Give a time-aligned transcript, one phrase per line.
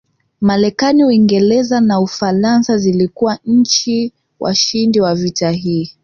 [0.41, 5.91] Marekani Uingereza na Ufaransa zilikuwa nchi washindi wa vita hii